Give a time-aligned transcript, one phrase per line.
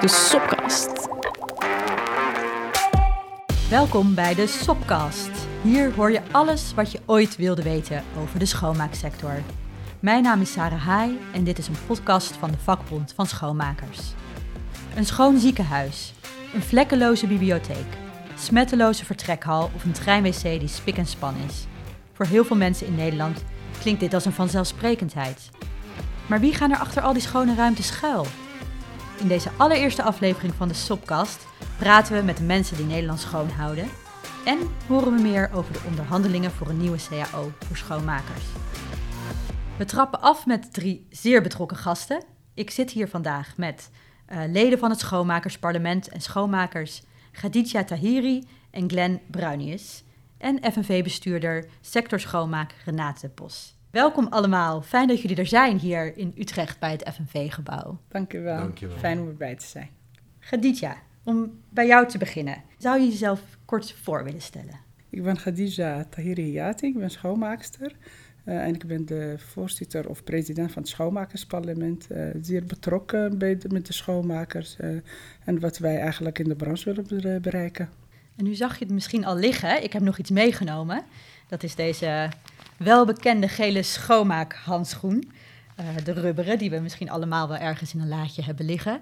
[0.00, 1.08] de Sopkast.
[3.70, 5.30] Welkom bij de Sopcast.
[5.62, 9.42] Hier hoor je alles wat je ooit wilde weten over de schoonmaaksector.
[9.98, 14.00] Mijn naam is Sarah Haai en dit is een podcast van de vakbond van schoonmakers.
[14.96, 16.12] Een schoon ziekenhuis,
[16.54, 17.96] een vlekkeloze bibliotheek,
[18.38, 21.66] smetteloze vertrekhal of een treinwc die spik en span is.
[22.12, 23.44] Voor heel veel mensen in Nederland
[23.80, 25.50] klinkt dit als een vanzelfsprekendheid.
[26.26, 28.26] Maar wie gaan er achter al die schone ruimte schuil?
[29.20, 31.46] In deze allereerste aflevering van de Sopcast
[31.78, 33.88] praten we met de mensen die Nederland schoonhouden
[34.44, 38.44] en horen we meer over de onderhandelingen voor een nieuwe CAO voor schoonmakers.
[39.78, 42.24] We trappen af met drie zeer betrokken gasten.
[42.54, 43.90] Ik zit hier vandaag met
[44.28, 50.04] uh, leden van het Schoonmakersparlement en schoonmakers Khadija Tahiri en Glenn Bruinius
[50.38, 53.79] en FNV-bestuurder sector schoonmaak Renate Bos.
[53.90, 54.82] Welkom allemaal.
[54.82, 57.98] Fijn dat jullie er zijn hier in Utrecht bij het FNV-gebouw.
[58.08, 58.58] Dank u wel.
[58.58, 58.96] Dankjewel.
[58.96, 59.88] Fijn om erbij te zijn.
[60.38, 62.62] Khadija, om bij jou te beginnen.
[62.78, 64.80] Zou je jezelf kort voor willen stellen?
[65.10, 67.96] Ik ben Khadija Tahiri Hiyati, ik ben schoonmaakster.
[68.44, 72.06] Uh, en ik ben de voorzitter of president van het Schoonmakersparlement.
[72.10, 75.00] Uh, zeer betrokken bij de, met de schoonmakers uh,
[75.44, 77.88] en wat wij eigenlijk in de branche willen bereiken.
[78.36, 79.82] En nu zag je het misschien al liggen.
[79.82, 81.02] Ik heb nog iets meegenomen.
[81.48, 82.28] Dat is deze
[82.84, 85.30] welbekende gele schoonmaakhandschoen.
[86.04, 89.00] de rubberen, die we misschien allemaal wel ergens in een laadje hebben liggen.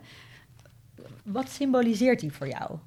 [1.25, 2.79] Wat symboliseert die voor jou?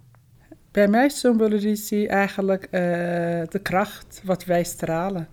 [0.72, 2.72] Bij mij symboliseert die eigenlijk
[3.52, 5.28] de kracht wat wij stralen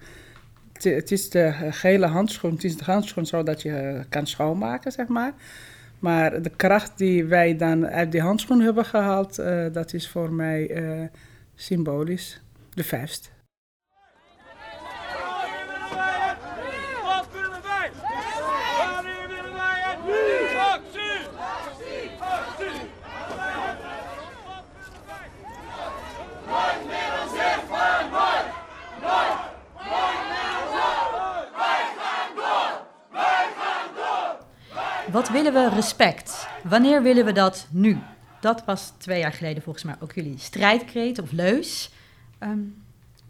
[0.83, 2.53] het is de gele handschoen.
[2.53, 5.33] Het is de handschoen zodat je kan schoonmaken, zeg maar.
[5.99, 9.37] Maar de kracht die wij dan uit die handschoen hebben gehaald,
[9.73, 11.11] dat is voor mij
[11.55, 12.41] symbolisch.
[12.71, 13.31] De vuist.
[35.19, 36.49] Wat willen we respect?
[36.65, 37.99] Wanneer willen we dat nu?
[38.41, 41.93] Dat was twee jaar geleden volgens mij ook jullie strijdkreet of leus.
[42.43, 42.83] Um,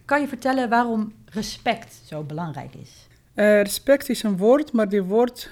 [0.04, 3.08] kan je vertellen waarom respect zo belangrijk is?
[3.34, 5.50] Uh, respect is een woord, maar die woord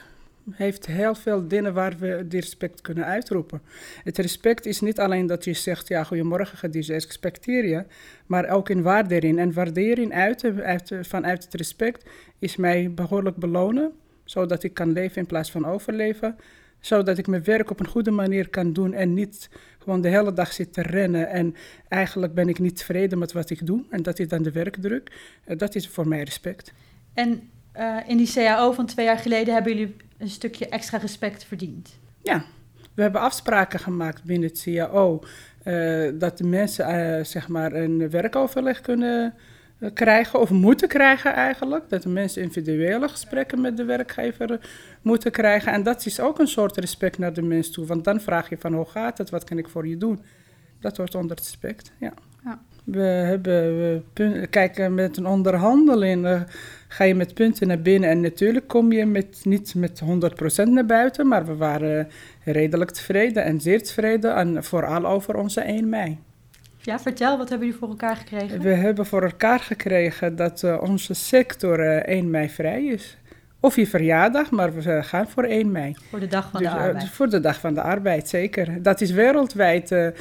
[0.50, 3.62] heeft heel veel dingen waar we die respect kunnen uitroepen.
[4.04, 7.84] Het respect is niet alleen dat je zegt, ja, goedemorgen, Khadija, respecteer je,
[8.26, 9.38] maar ook in waardering.
[9.38, 12.04] En waardering uit, uit, vanuit het respect
[12.38, 13.92] is mij behoorlijk belonen
[14.26, 16.36] zodat ik kan leven in plaats van overleven.
[16.80, 19.48] Zodat ik mijn werk op een goede manier kan doen en niet
[19.78, 21.28] gewoon de hele dag zit te rennen.
[21.28, 21.54] En
[21.88, 23.84] eigenlijk ben ik niet tevreden met wat ik doe.
[23.90, 25.12] En dat is dan de werkdruk.
[25.46, 26.72] Uh, dat is voor mij respect.
[27.14, 31.44] En uh, in die CAO van twee jaar geleden hebben jullie een stukje extra respect
[31.44, 31.98] verdiend?
[32.22, 32.44] Ja,
[32.94, 35.20] we hebben afspraken gemaakt binnen het CAO.
[35.64, 39.34] Uh, dat de mensen zeg maar een werkoverleg kunnen
[39.94, 41.88] krijgen, of moeten krijgen eigenlijk.
[41.88, 44.60] Dat de mensen individuele gesprekken met de werkgever
[45.02, 45.72] moeten krijgen.
[45.72, 47.86] En dat is ook een soort respect naar de mens toe.
[47.86, 50.20] Want dan vraag je van hoe gaat het, wat kan ik voor je doen?
[50.80, 52.12] Dat wordt onder respect, ja.
[52.44, 52.60] ja.
[52.84, 56.40] We hebben, we kijk, met een onderhandeling uh,
[56.88, 58.10] ga je met punten naar binnen.
[58.10, 60.06] En natuurlijk kom je met, niet met 100%
[60.62, 62.08] naar buiten, maar we waren
[62.44, 64.34] redelijk tevreden en zeer tevreden.
[64.34, 66.18] En vooral over onze 1 mei.
[66.86, 68.60] Ja, vertel, wat hebben jullie voor elkaar gekregen?
[68.60, 73.16] We hebben voor elkaar gekregen dat uh, onze sector uh, 1 mei vrij is.
[73.60, 75.96] Of je verjaardag, maar we gaan voor 1 mei.
[76.10, 77.04] Voor de dag van dus, de arbeid.
[77.04, 78.82] Uh, voor de dag van de arbeid, zeker.
[78.82, 80.12] Dat is wereldwijd,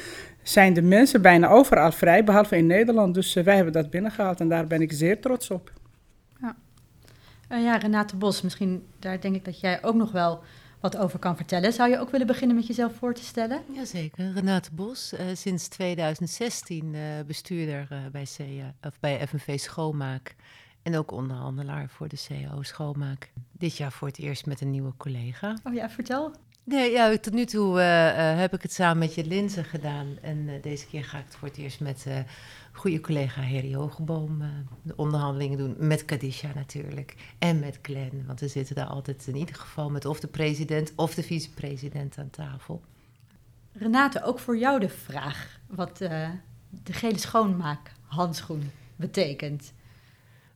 [0.42, 3.14] zijn de mensen bijna overal vrij, behalve in Nederland.
[3.14, 5.72] Dus wij hebben dat binnengehaald en daar ben ik zeer trots op.
[6.40, 10.42] Ja, ja Renate Bos, misschien daar denk ik dat jij ook nog wel
[10.92, 11.72] wat over kan vertellen.
[11.72, 13.62] Zou je ook willen beginnen met jezelf voor te stellen?
[13.74, 20.34] Jazeker, Renate Bos, uh, sinds 2016 uh, bestuurder uh, bij, CA, of bij FNV Schoonmaak
[20.82, 23.32] en ook onderhandelaar voor de CAO Schoonmaak.
[23.52, 25.56] Dit jaar voor het eerst met een nieuwe collega.
[25.64, 26.32] Oh ja, vertel.
[26.64, 30.86] Nee, ja, tot nu toe heb ik het samen met je Linzen gedaan en deze
[30.86, 32.06] keer ga ik het voor het eerst met
[32.76, 34.48] goede collega Harry Hogeboom uh,
[34.82, 35.74] de onderhandelingen doen.
[35.78, 37.14] Met Kadisha natuurlijk.
[37.38, 38.24] En met Glenn.
[38.26, 42.18] Want we zitten daar altijd in ieder geval met of de president of de vicepresident
[42.18, 42.82] aan tafel.
[43.72, 46.30] Renate, ook voor jou de vraag wat uh,
[46.68, 49.72] de gele schoonmaakhandschoen betekent.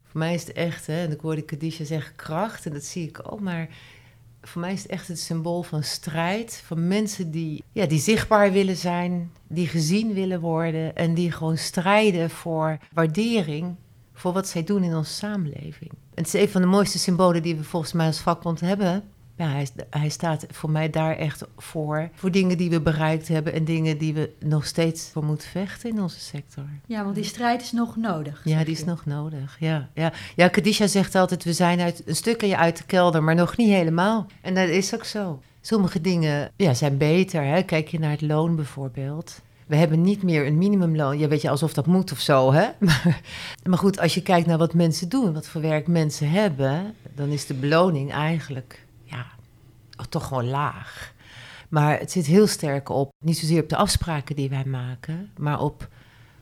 [0.04, 3.08] Voor mij is het echt, hè, en ik hoorde Kadisha zeggen kracht, en dat zie
[3.08, 3.68] ik ook, maar
[4.42, 6.62] voor mij is het echt het symbool van strijd.
[6.66, 11.56] Van mensen die, ja, die zichtbaar willen zijn, die gezien willen worden en die gewoon
[11.56, 13.76] strijden voor waardering
[14.12, 15.90] voor wat zij doen in onze samenleving.
[15.90, 19.04] En het is een van de mooiste symbolen die we volgens mij als vakbond hebben
[19.40, 22.08] ja, hij, hij staat voor mij daar echt voor.
[22.14, 25.90] Voor dingen die we bereikt hebben en dingen die we nog steeds voor moeten vechten
[25.90, 26.64] in onze sector.
[26.86, 28.40] Ja, want die strijd is nog nodig.
[28.44, 29.56] Ja, die is nog nodig.
[29.60, 30.12] Ja, ja.
[30.36, 33.68] ja Kadisha zegt altijd: we zijn uit, een stukje uit de kelder, maar nog niet
[33.68, 34.26] helemaal.
[34.40, 35.42] En dat is ook zo.
[35.60, 37.44] Sommige dingen ja, zijn beter.
[37.44, 37.62] Hè?
[37.62, 39.40] Kijk je naar het loon bijvoorbeeld.
[39.66, 41.18] We hebben niet meer een minimumloon.
[41.18, 42.68] Ja, weet je, alsof dat moet of zo, hè?
[42.78, 43.20] Maar,
[43.62, 47.28] maar goed, als je kijkt naar wat mensen doen, wat voor werk mensen hebben, dan
[47.28, 48.86] is de beloning eigenlijk,
[50.06, 51.12] toch gewoon laag.
[51.68, 55.60] Maar het zit heel sterk op, niet zozeer op de afspraken die wij maken, maar
[55.60, 55.88] op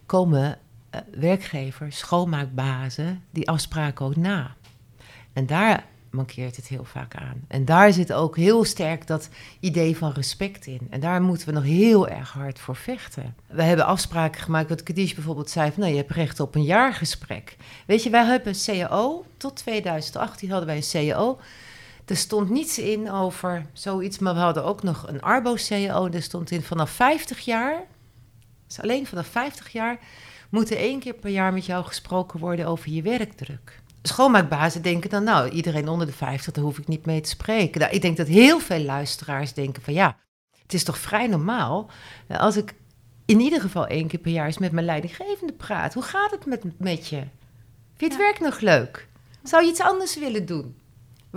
[0.06, 0.58] komen
[0.94, 4.54] uh, werkgevers, schoonmaakbazen, die afspraken ook na.
[5.32, 7.44] En daar mankeert het heel vaak aan.
[7.48, 9.28] En daar zit ook heel sterk dat
[9.60, 10.86] idee van respect in.
[10.90, 13.34] En daar moeten we nog heel erg hard voor vechten.
[13.46, 16.64] We hebben afspraken gemaakt, wat Kadish bijvoorbeeld zei, van nou, je hebt recht op een
[16.64, 17.56] jaargesprek.
[17.86, 21.38] Weet je, wij hebben een CAO, tot 2018 hadden wij een CAO.
[22.08, 26.08] Er stond niets in over zoiets, maar we hadden ook nog een Arbo-CAO.
[26.08, 27.86] Er stond in vanaf 50 jaar,
[28.66, 29.98] dus alleen vanaf 50 jaar,
[30.50, 35.10] moet er één keer per jaar met jou gesproken worden over je werkdruk schoonmaakbazen denken
[35.10, 37.80] dan, nou, iedereen onder de 50, daar hoef ik niet mee te spreken.
[37.80, 40.16] Nou, ik denk dat heel veel luisteraars denken van, ja,
[40.62, 41.90] het is toch vrij normaal
[42.28, 42.74] als ik
[43.26, 45.94] in ieder geval één keer per jaar eens met mijn leidinggevende praat.
[45.94, 47.16] Hoe gaat het met, met je?
[47.96, 49.08] Vind je het werk nog leuk?
[49.42, 50.76] Zou je iets anders willen doen?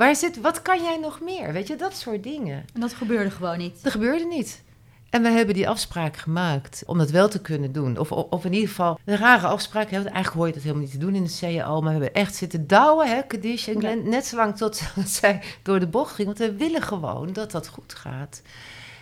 [0.01, 1.53] Waar zit, wat kan jij nog meer?
[1.53, 2.65] Weet je, dat soort dingen.
[2.73, 3.83] En dat gebeurde gewoon niet?
[3.83, 4.63] Dat gebeurde niet.
[5.09, 7.97] En we hebben die afspraak gemaakt om dat wel te kunnen doen.
[7.97, 9.89] Of, of in ieder geval een rare afspraak.
[9.89, 11.81] Hè, eigenlijk hoor je dat helemaal niet te doen in de CAO.
[11.81, 15.41] Maar we hebben echt zitten douwen, hè, Kadish en Glenn, net zo lang tot zij
[15.63, 16.27] door de bocht ging.
[16.27, 18.41] Want we willen gewoon dat dat goed gaat.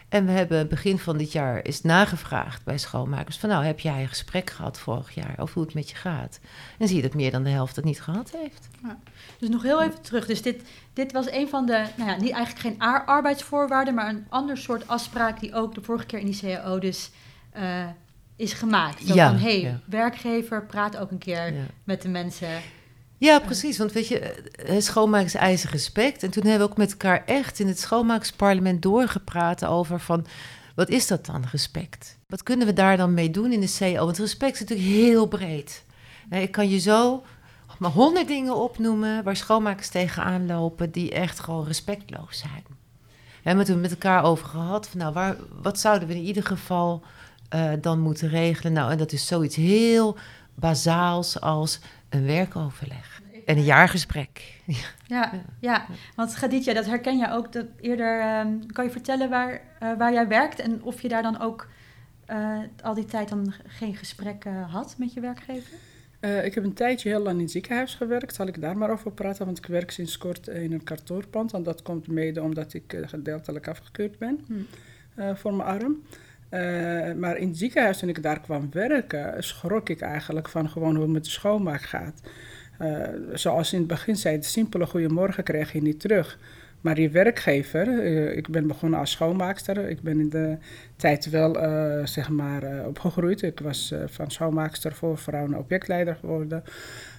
[0.09, 4.01] En we hebben begin van dit jaar is nagevraagd bij schoonmakers van nou heb jij
[4.01, 6.39] een gesprek gehad vorig jaar over hoe het met je gaat.
[6.77, 8.69] En zie je dat meer dan de helft het niet gehad heeft.
[8.83, 8.99] Ja.
[9.39, 10.25] Dus nog heel even terug.
[10.25, 10.61] Dus dit,
[10.93, 14.87] dit was een van de, nou ja, niet eigenlijk geen arbeidsvoorwaarden, maar een ander soort
[14.87, 17.11] afspraak die ook de vorige keer in die CAO dus
[17.57, 17.85] uh,
[18.35, 19.07] is gemaakt.
[19.07, 21.53] Zo ja, van, hey, werkgever, praat ook een keer
[21.83, 22.61] met de mensen.
[23.19, 23.77] Ja, precies.
[23.77, 26.23] Want weet je, eh, schoonmakers eisen respect.
[26.23, 30.25] En toen hebben we ook met elkaar echt in het schoonmakersparlement doorgepraat over van...
[30.75, 32.17] wat is dat dan, respect?
[32.27, 34.05] Wat kunnen we daar dan mee doen in de CO?
[34.05, 35.83] Want respect is natuurlijk heel breed.
[36.29, 37.23] Ik kan je zo
[37.79, 40.91] maar honderd dingen opnoemen waar schoonmakers tegenaan lopen...
[40.91, 42.63] die echt gewoon respectloos zijn.
[43.41, 46.43] We hebben het met elkaar over gehad van nou, waar, wat zouden we in ieder
[46.43, 47.03] geval
[47.81, 48.73] dan moeten regelen?
[48.73, 50.17] Nou, en dat is zoiets heel
[50.55, 54.61] bazaals als een werkoverleg en een jaargesprek.
[55.07, 55.85] Ja, ja.
[56.15, 58.39] want Gaditja, dat herken je ook dat eerder.
[58.39, 61.67] Um, kan je vertellen waar, uh, waar jij werkt en of je daar dan ook
[62.27, 65.77] uh, al die tijd dan geen gesprekken had met je werkgever?
[66.21, 68.35] Uh, ik heb een tijdje heel lang in het ziekenhuis gewerkt.
[68.35, 69.45] Zal ik daar maar over praten?
[69.45, 71.53] Want ik werk sinds kort in een kantoorpand.
[71.53, 74.67] En dat komt mede omdat ik gedeeltelijk afgekeurd ben hmm.
[75.35, 76.03] voor mijn arm.
[76.51, 80.93] Uh, maar in het ziekenhuis, toen ik daar kwam werken, schrok ik eigenlijk van gewoon
[80.93, 82.21] hoe het met de schoonmaak gaat.
[82.81, 86.39] Uh, zoals in het begin zei, de simpele goeiemorgen kreeg je niet terug.
[86.81, 89.89] Maar je werkgever, uh, ik ben begonnen als schoonmaakster.
[89.89, 90.57] Ik ben in de
[90.95, 91.53] tijd wel,
[92.07, 93.41] zeg maar, opgegroeid.
[93.41, 96.63] Ik was van schoonmaakster voor vrouw naar objectleider geworden.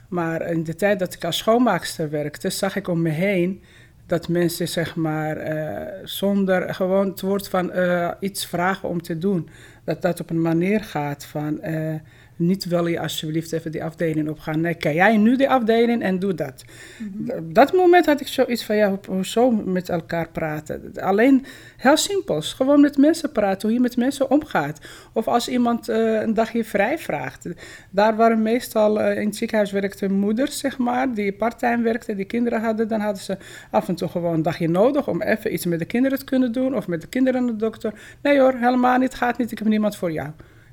[0.08, 3.62] Maar in de tijd dat ik als schoonmaakster werkte, zag ik om me heen
[4.10, 9.18] dat mensen zeg maar uh, zonder gewoon het woord van uh, iets vragen om te
[9.18, 9.48] doen,
[9.84, 11.94] dat dat op een manier gaat van uh,
[12.40, 14.60] niet wil je alsjeblieft even die afdeling opgaan.
[14.60, 16.64] Nee, kan jij nu die afdeling en doe dat.
[16.98, 17.38] Mhm.
[17.38, 20.92] Op dat moment had ik zoiets van, ja, hoezo met elkaar praten?
[20.94, 21.44] Alleen
[21.76, 24.80] heel simpels, gewoon met mensen praten, hoe je met mensen omgaat.
[25.12, 27.48] Of als iemand uh, een dagje vrij vraagt.
[27.90, 32.24] Daar waren meestal uh, in het ziekenhuis werkte moeders, zeg maar, die parttime werkten, die
[32.24, 32.88] kinderen hadden.
[32.88, 33.36] Dan hadden ze
[33.70, 36.52] af en toe gewoon een dagje nodig om even iets met de kinderen te kunnen
[36.52, 36.76] doen.
[36.76, 37.92] Of met de kinderen naar de dokter.
[38.22, 40.30] Nee hoor, helemaal niet, gaat niet, ik heb niemand voor jou.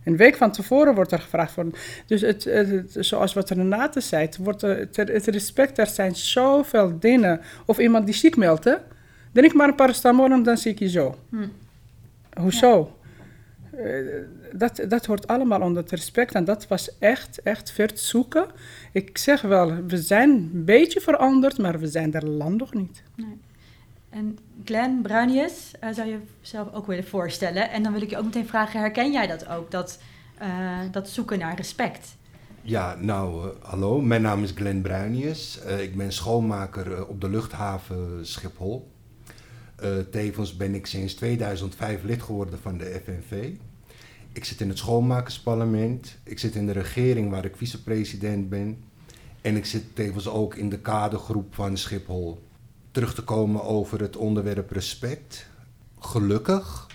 [0.08, 1.66] Een week van tevoren wordt er gevraagd voor.
[2.06, 7.00] Dus het, het, zoals wat Renate zei, het, wordt, het, het respect, er zijn zoveel
[7.00, 7.42] dingen.
[7.66, 8.74] Of iemand die ziek meldt, hè?
[9.32, 11.16] Drink maar een paracetamol en dan zie ik je zo.
[11.30, 11.48] Hm.
[12.40, 12.92] Hoezo?
[13.72, 13.80] Ja.
[13.84, 14.24] Uh,
[14.54, 16.34] dat, dat hoort allemaal onder het respect.
[16.34, 18.46] En dat was echt, echt ver te zoeken.
[18.92, 23.04] Ik zeg wel, we zijn een beetje veranderd, maar we zijn er land nog niet.
[23.16, 23.38] Nee.
[24.10, 27.70] En Glenn Bruinius uh, zou je zelf ook willen voorstellen.
[27.70, 30.00] En dan wil ik je ook meteen vragen, herken jij dat ook, dat,
[30.42, 32.16] uh, dat zoeken naar respect?
[32.62, 35.60] Ja, nou, uh, hallo, mijn naam is Glenn Bruinius.
[35.80, 38.92] ik ben schoonmaker op de luchthaven Schiphol.
[40.12, 43.52] tevens ben ik sinds 2005 lid geworden van de FNV.
[44.32, 46.18] Ik zit in het schoonmakersparlement.
[46.24, 48.84] Ik zit in de regering waar ik vicepresident ben.
[49.42, 52.47] En ik zit tevens ook in de kadergroep van Schiphol
[52.98, 55.48] terug te komen over het onderwerp respect.
[56.00, 56.88] Gelukkig,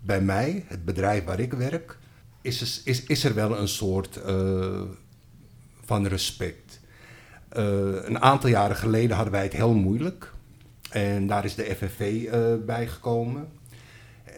[0.00, 1.98] bij mij, het bedrijf waar ik werk,
[2.40, 4.80] is is, is er wel een soort uh,
[5.84, 6.80] van respect.
[7.56, 7.62] Uh,
[8.04, 10.32] een aantal jaren geleden hadden wij het heel moeilijk.
[10.90, 13.48] En daar is de FNV uh, bij gekomen.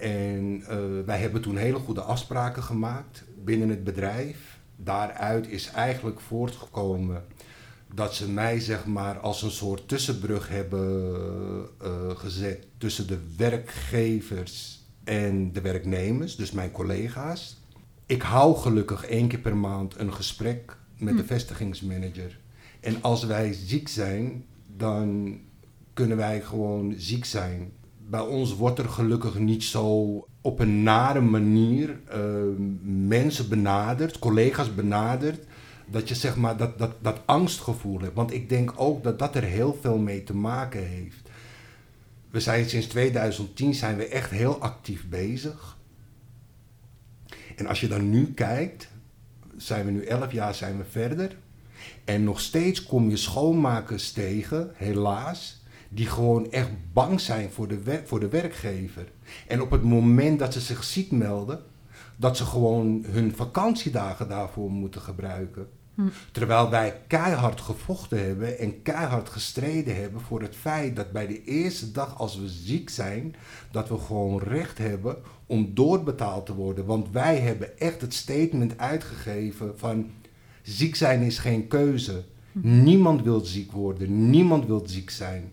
[0.00, 0.64] En
[1.06, 4.58] wij hebben toen hele goede afspraken gemaakt binnen het bedrijf.
[4.76, 7.24] Daaruit is eigenlijk voortgekomen
[7.94, 11.12] dat ze mij zeg maar als een soort tussenbrug hebben
[11.82, 17.56] uh, gezet tussen de werkgevers en de werknemers, dus mijn collega's.
[18.06, 21.28] Ik hou gelukkig één keer per maand een gesprek met de hm.
[21.28, 22.38] vestigingsmanager.
[22.80, 24.44] En als wij ziek zijn,
[24.76, 25.38] dan
[25.92, 27.72] kunnen wij gewoon ziek zijn.
[28.08, 32.16] Bij ons wordt er gelukkig niet zo op een nare manier uh,
[33.06, 35.46] mensen benaderd, collega's benaderd
[35.86, 38.14] dat je zeg maar dat, dat, dat angstgevoel hebt.
[38.14, 41.28] Want ik denk ook dat dat er heel veel mee te maken heeft.
[42.30, 45.78] We zijn sinds 2010 zijn we echt heel actief bezig.
[47.56, 48.88] En als je dan nu kijkt,
[49.56, 51.36] zijn we nu 11 jaar zijn we verder.
[52.04, 58.02] En nog steeds kom je schoonmakers tegen, helaas, die gewoon echt bang zijn voor de,
[58.04, 59.08] voor de werkgever.
[59.46, 61.62] En op het moment dat ze zich ziek melden,
[62.16, 65.68] dat ze gewoon hun vakantiedagen daarvoor moeten gebruiken.
[65.94, 66.02] Hm.
[66.32, 71.44] Terwijl wij keihard gevochten hebben en keihard gestreden hebben voor het feit dat bij de
[71.44, 73.34] eerste dag als we ziek zijn,
[73.70, 75.16] dat we gewoon recht hebben
[75.46, 76.84] om doorbetaald te worden.
[76.84, 80.10] Want wij hebben echt het statement uitgegeven van
[80.62, 82.24] ziek zijn is geen keuze.
[82.52, 82.82] Hm.
[82.82, 85.52] Niemand wil ziek worden, niemand wil ziek zijn.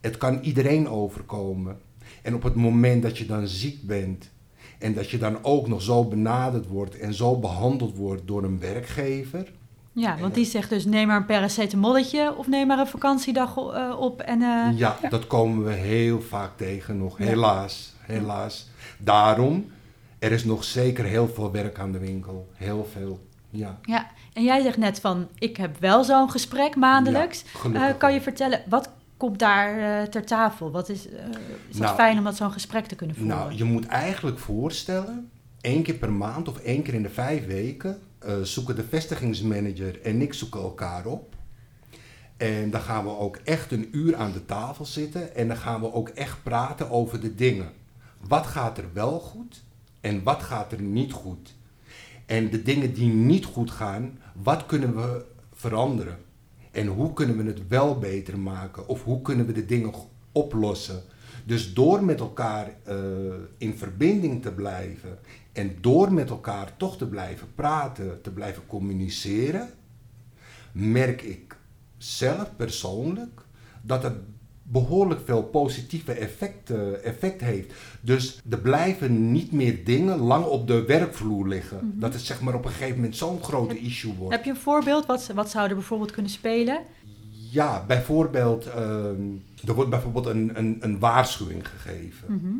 [0.00, 1.78] Het kan iedereen overkomen.
[2.22, 4.30] En op het moment dat je dan ziek bent
[4.78, 8.60] en dat je dan ook nog zo benaderd wordt en zo behandeld wordt door een
[8.60, 9.52] werkgever.
[9.92, 13.96] Ja, want die zegt dus neem maar een paracetamolletje of neem maar een vakantiedag uh,
[13.98, 14.20] op.
[14.20, 17.92] En, uh, ja, dat komen we heel vaak tegen nog, helaas.
[17.98, 18.68] Helaas.
[18.98, 19.70] Daarom,
[20.18, 22.48] er is nog zeker heel veel werk aan de winkel.
[22.54, 23.18] Heel veel,
[23.50, 23.78] ja.
[23.82, 27.44] Ja, en jij zegt net van, ik heb wel zo'n gesprek maandelijks.
[27.72, 30.70] Ja, kan je vertellen, wat komt daar uh, ter tafel?
[30.70, 31.14] Wat is, uh,
[31.68, 33.36] is nou, fijn om dat zo'n gesprek te kunnen voeren?
[33.36, 37.46] Nou, je moet eigenlijk voorstellen, één keer per maand of één keer in de vijf
[37.46, 41.34] weken uh, zoeken de vestigingsmanager en ik zoeken elkaar op.
[42.36, 45.80] En dan gaan we ook echt een uur aan de tafel zitten en dan gaan
[45.80, 47.72] we ook echt praten over de dingen.
[48.28, 49.62] Wat gaat er wel goed
[50.00, 51.54] en wat gaat er niet goed?
[52.26, 56.18] En de dingen die niet goed gaan, wat kunnen we veranderen?
[56.78, 58.88] En hoe kunnen we het wel beter maken?
[58.88, 59.92] Of hoe kunnen we de dingen
[60.32, 61.02] oplossen?
[61.44, 62.94] Dus door met elkaar uh,
[63.56, 65.18] in verbinding te blijven
[65.52, 69.68] en door met elkaar toch te blijven praten, te blijven communiceren,
[70.72, 71.56] merk ik
[71.96, 73.40] zelf persoonlijk
[73.82, 74.16] dat het
[74.70, 77.72] behoorlijk veel positieve effecten effect heeft.
[78.00, 81.76] Dus er blijven niet meer dingen lang op de werkvloer liggen.
[81.76, 81.98] Mhm.
[82.00, 84.34] Dat het zeg maar op een gegeven moment zo'n grote issue wordt.
[84.34, 85.06] Heb je een voorbeeld?
[85.06, 86.80] Wat, wat zou er bijvoorbeeld kunnen spelen?
[87.50, 89.22] Ja, bijvoorbeeld, ehm,
[89.66, 92.34] er wordt bijvoorbeeld een, een, een waarschuwing gegeven.
[92.34, 92.54] Mhm.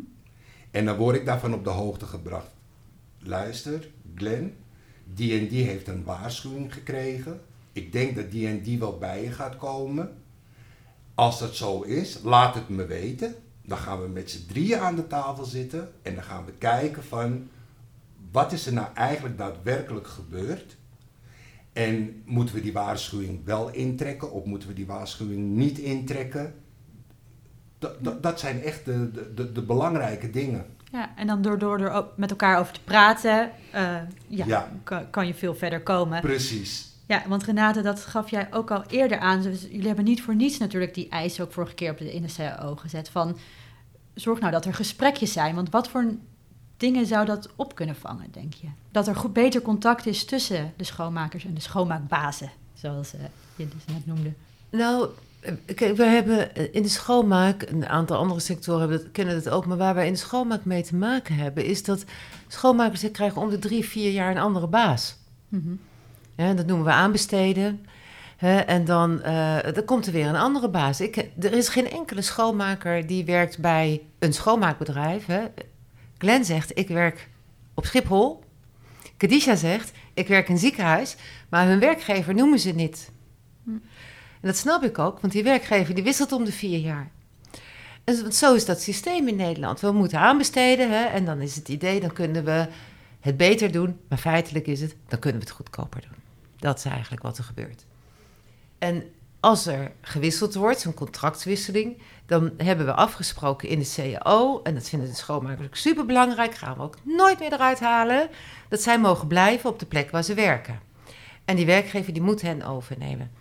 [0.71, 2.51] En dan word ik daarvan op de hoogte gebracht.
[3.19, 4.53] Luister, Glenn,
[5.13, 7.41] die en die heeft een waarschuwing gekregen.
[7.71, 10.17] Ik denk dat die en die wel bij je gaat komen.
[11.19, 13.35] Als dat zo is, laat het me weten.
[13.65, 17.03] Dan gaan we met z'n drieën aan de tafel zitten en dan gaan we kijken
[17.03, 17.49] van
[18.31, 20.77] wat is er nou eigenlijk daadwerkelijk gebeurd.
[21.73, 26.53] En moeten we die waarschuwing wel intrekken of moeten we die waarschuwing niet intrekken?
[27.79, 30.65] Dat, dat zijn echt de, de, de, belangrijke dingen.
[30.91, 33.97] Ja, en dan door, door er met elkaar over te praten, uh,
[34.27, 36.21] ja, Kan, kan, je veel verder komen.
[36.21, 36.89] Precies.
[37.09, 39.41] Ja, want Renate, dat gaf jij ook al eerder aan.
[39.41, 42.21] Dus jullie hebben niet voor niets natuurlijk die eisen ook vorige keer op de, in
[42.21, 43.09] de CAO gezet.
[43.09, 43.37] Van
[44.13, 45.55] zorg nou dat er gesprekjes zijn.
[45.55, 46.05] Want wat voor
[46.77, 48.67] dingen zou dat op kunnen vangen, denk je?
[48.91, 53.21] Dat er goed, beter contact is tussen de schoonmakers en de schoonmaakbazen, zoals uh,
[53.55, 54.33] je dus net noemde.
[54.69, 55.09] Nou,
[55.75, 59.65] kijk, we hebben in de schoonmaak, een aantal andere sectoren hebben dat, kennen dat ook,
[59.65, 62.03] maar waar wij in de schoonmaak mee te maken hebben, is dat
[62.47, 65.17] schoonmakers krijgen om de drie, vier jaar een andere baas.
[65.47, 65.79] Mm
[66.47, 67.85] dat noemen we aanbesteden.
[68.65, 71.01] en dan, uh, dan komt er weer een andere baas.
[71.01, 75.25] Ik, er is geen enkele schoonmaker die werkt bij een schoonmaakbedrijf.
[75.25, 75.45] Hè.
[76.17, 77.29] Glenn zegt, ik werk
[77.73, 78.43] op Schiphol.
[79.17, 81.15] Kadisha zegt, ik werk in een ziekenhuis.
[81.49, 83.11] Maar hun werkgever noemen ze niet.
[83.63, 83.69] Hm.
[84.41, 87.11] En dat snap ik ook, want die werkgever die wisselt om de vier jaar.
[88.03, 89.79] En zo is dat systeem in Nederland.
[89.79, 92.67] We moeten aanbesteden hè, en dan is het idee, dan kunnen we
[93.19, 93.99] het beter doen.
[94.09, 96.18] Maar feitelijk is het, dan kunnen we het goedkoper doen.
[96.59, 97.85] Dat is eigenlijk wat er gebeurt.
[98.77, 99.03] En
[99.39, 104.89] als er gewisseld wordt, zo'n contractwisseling, dan hebben we afgesproken in de CAO, en dat
[104.89, 108.29] vinden de schoonmakers ook superbelangrijk, gaan we ook nooit meer eruit halen,
[108.69, 110.79] dat zij mogen blijven op de plek waar ze werken.
[111.45, 113.31] En die werkgever die moet hen overnemen.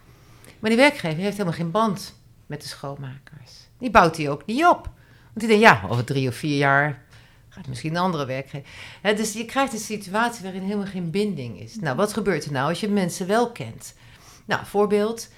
[0.59, 2.15] Maar die werkgever heeft helemaal geen band
[2.47, 3.53] met de schoonmakers.
[3.79, 4.83] Die bouwt die ook niet op.
[4.83, 7.03] Want die denkt, ja, over drie of vier jaar
[7.59, 8.69] gaat misschien een andere werkgever.
[9.03, 11.77] Dus je krijgt een situatie waarin helemaal geen binding is.
[11.81, 13.95] Nou, wat gebeurt er nou als je mensen wel kent?
[14.45, 15.29] Nou, voorbeeld,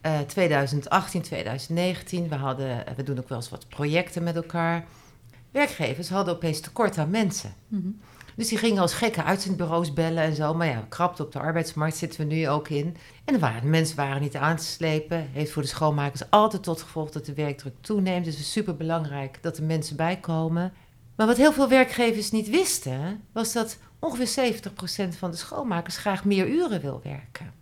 [0.00, 4.84] eh 2018, 2019, we, hadden, we doen ook wel eens wat projecten met elkaar.
[5.50, 7.54] Werkgevers hadden opeens tekort aan mensen.
[7.68, 7.88] Mhm.
[8.34, 10.54] Dus die gingen als gekken uitzendbureaus bellen en zo.
[10.54, 12.96] Maar ja, krapte op de arbeidsmarkt zitten we nu ook in.
[13.24, 15.28] En er waren, mensen waren niet aan te slepen.
[15.32, 18.24] Heeft voor de schoonmakers altijd tot gevolg dat de werkdruk toeneemt.
[18.24, 20.72] Dus het is super belangrijk dat er mensen bijkomen.
[21.20, 26.24] Maar wat heel veel werkgevers niet wisten, was dat ongeveer 70% van de schoonmakers graag
[26.24, 27.52] meer uren wil werken.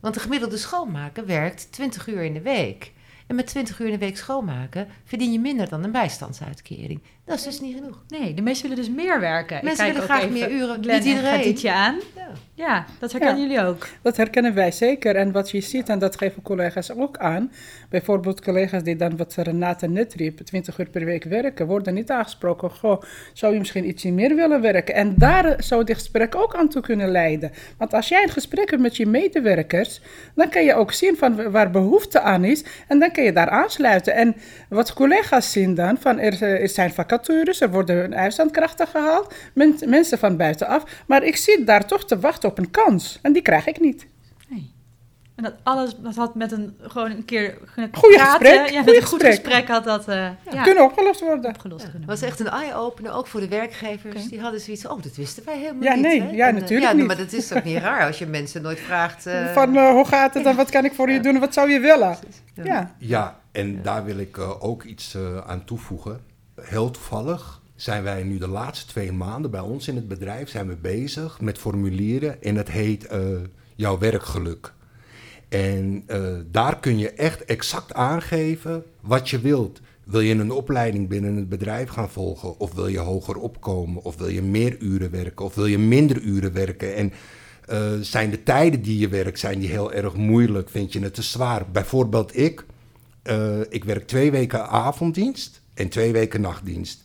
[0.00, 2.92] Want de gemiddelde schoonmaker werkt 20 uur in de week.
[3.26, 7.02] En met 20 uur in de week schoonmaken verdien je minder dan een bijstandsuitkering.
[7.26, 8.02] Dat is dus niet genoeg.
[8.08, 9.56] Nee, de meesten willen dus meer werken.
[9.56, 10.82] Ik Mensen kijk willen ook graag even meer uren.
[10.82, 11.68] Glenn Niet en iedereen.
[11.76, 12.00] Aan.
[12.14, 12.28] Ja.
[12.54, 13.48] Ja, dat herkennen Ja.
[13.48, 13.86] jullie ook.
[14.02, 15.16] Dat herkennen wij zeker.
[15.16, 17.52] En wat je ziet, en dat geven collega's ook aan.
[17.90, 22.10] Bijvoorbeeld collega's die dan wat Renate net riep, 20 uur per week werken, worden niet
[22.10, 22.70] aangesproken.
[22.70, 23.02] Goh,
[23.32, 24.94] zou je misschien ietsje meer willen werken?
[24.94, 27.52] En daar zou dit gesprek ook aan toe kunnen leiden.
[27.78, 30.00] Want als jij een gesprek hebt met je medewerkers,
[30.34, 32.64] dan kan je ook zien van waar behoefte aan is.
[32.88, 34.14] En dan kan je daar aansluiten.
[34.14, 34.36] En
[34.68, 39.78] wat collega's zien dan, van er, eh, er zijn vacatures, er worden uitzendkrachten gehaald, men-
[39.86, 40.82] mensen van buitenaf.
[41.06, 43.18] Maar ik zit daar toch te wachten op een kans.
[43.22, 44.06] En die krijg ik niet.
[44.48, 44.74] Nee.
[45.36, 47.58] En dat alles, dat had met een, gewoon een keer
[47.92, 48.46] Goeie praten.
[48.46, 49.30] gesprek, Ja, met een goed gesprek.
[49.52, 51.50] gesprek had dat eh, ja, Kunnen opgelost worden.
[51.50, 54.28] opgelost Het kunnen was echt een eye-opener, ook voor de werkgevers.
[54.28, 56.02] Die hadden zoiets oh, dat wisten wij helemaal Ja, niet.
[56.02, 56.30] nee, hè?
[56.30, 57.06] ja, En, natuurlijk ja, niet.
[57.06, 59.26] maar dat is ook niet raar als je mensen nooit vraagt.
[59.26, 61.54] eh, Van eh, hoe gaat het en wat kan ik voor je doen en wat
[61.54, 62.16] zou je willen?
[62.54, 62.64] ja.
[62.64, 62.94] Ja.
[62.98, 66.20] Ja, en daar wil ik ook iets eh, aan toevoegen.
[66.60, 70.68] Heel toevallig zijn wij nu de laatste twee maanden bij ons in het bedrijf zijn
[70.68, 73.20] we bezig met formulieren en het heet eh,
[73.74, 74.72] jouw werkgeluk.
[75.48, 79.80] En eh, daar kun je echt exact aangeven wat je wilt.
[80.04, 82.58] Wil je een opleiding binnen het bedrijf gaan volgen?
[82.58, 84.02] Of wil je hoger opkomen?
[84.02, 85.44] Of wil je meer uren werken?
[85.44, 86.94] Of wil je minder uren werken?
[86.94, 87.12] En
[87.64, 90.70] eh, zijn de tijden die je werkt, zijn die heel erg moeilijk?
[90.70, 91.70] Vind je het te zwaar?
[91.70, 92.64] Bijvoorbeeld ik,
[93.68, 97.02] ik werk twee weken avonddienst en twee weken nachtdienst.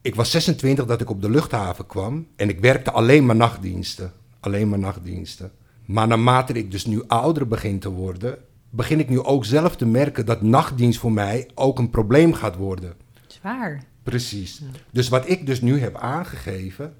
[0.00, 4.12] Ik was 26 dat ik op de luchthaven kwam en ik werkte alleen maar nachtdiensten.
[4.40, 5.52] Alleen maar nachtdiensten.
[5.84, 8.38] Maar naarmate ik dus nu ouder begin te worden,
[8.70, 12.56] begin ik nu ook zelf te merken dat nachtdienst voor mij ook een probleem gaat
[12.56, 12.94] worden.
[13.26, 13.84] Zwaar.
[14.02, 14.62] Precies.
[14.92, 16.94] Dus wat ik dus nu heb aangegeven,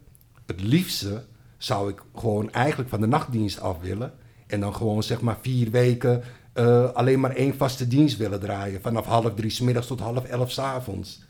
[0.47, 1.25] het liefste
[1.59, 4.13] zou ik gewoon eigenlijk van de nachtdienst af willen.
[4.47, 8.81] En dan gewoon zeg maar vier weken eh, alleen maar één vaste dienst willen draaien.
[8.81, 11.23] Vanaf half drie 's middags tot half elf 's avonds.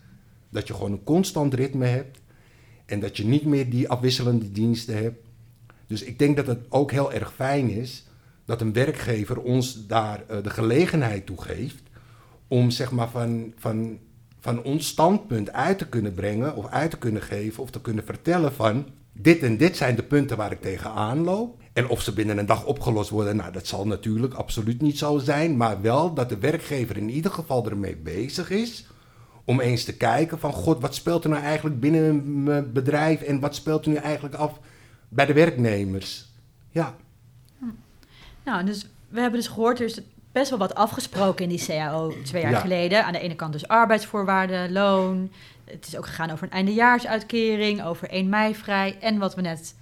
[0.49, 2.19] Dat je gewoon een constant ritme hebt.
[2.85, 5.27] En dat je niet meer die afwisselende diensten hebt.
[5.87, 8.05] Dus ik denk dat het ook heel erg fijn is
[8.45, 11.83] dat een werkgever ons daar eh, de gelegenheid toe geeft
[12.47, 13.99] om zeg maar van, van,
[14.39, 18.05] van ons standpunt uit te kunnen brengen of uit te kunnen geven of te kunnen
[18.05, 21.59] vertellen van dit en dit zijn de punten waar ik tegenaan loop.
[21.73, 25.17] En of ze binnen een dag opgelost worden, nou dat zal natuurlijk absoluut niet zo
[25.17, 28.85] zijn, maar wel dat de werkgever in ieder geval ermee bezig is
[29.45, 33.39] om eens te kijken van god, wat speelt er nou eigenlijk binnen mijn bedrijf en
[33.39, 34.59] wat speelt er nu eigenlijk af
[35.09, 36.25] bij de werknemers.
[36.69, 36.95] Ja,
[38.43, 42.13] Nou, dus we hebben dus gehoord, er is best wel wat afgesproken in die CAO
[42.23, 42.59] twee jaar Ja.
[42.59, 43.05] geleden.
[43.05, 45.31] Aan de ene kant dus arbeidsvoorwaarden, loon.
[45.71, 48.97] Het is ook gegaan over een eindejaarsuitkering, over 1 mei vrij.
[48.99, 49.75] En wat we net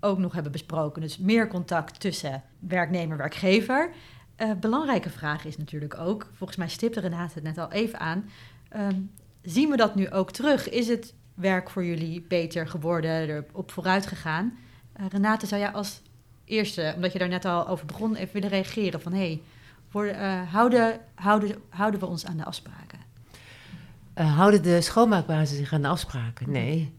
[0.00, 3.90] ook nog hebben besproken, dus meer contact tussen werknemer en werkgever.
[4.36, 8.30] Eh, belangrijke vraag is natuurlijk ook, volgens mij stipte Renate het net al even aan.
[8.68, 9.00] ehm,
[9.42, 10.68] zien we dat nu ook terug?
[10.68, 14.58] Is het werk voor jullie beter geworden, erop vooruit gegaan?
[14.92, 16.02] Eh, Renate, zou jij als
[16.44, 19.40] eerste, omdat je daar net al over begon, even willen reageren van hé,
[19.92, 22.87] hey, houden, houden, houden we ons aan de afspraken?
[24.18, 26.50] Eh, houden de schoonmaakbazen zich aan de afspraken?
[26.50, 26.92] Nee,